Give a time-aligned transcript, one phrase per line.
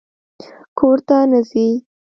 [0.77, 1.67] _کور ته نه ځې؟